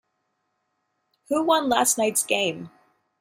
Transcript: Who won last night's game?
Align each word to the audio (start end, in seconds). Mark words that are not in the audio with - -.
Who 1.29 1.43
won 1.45 1.69
last 1.69 1.99
night's 1.99 2.23
game? 2.23 2.71